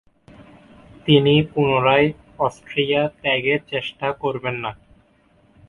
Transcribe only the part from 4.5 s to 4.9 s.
না।